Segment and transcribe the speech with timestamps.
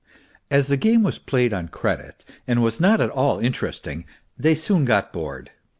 [0.49, 4.07] As the game was played on credit and was not at all interesting 282 MR.
[4.07, 5.51] PR05ARTCHIK they soon got bored.